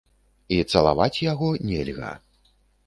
[0.57, 2.13] І цалаваць яго нельга.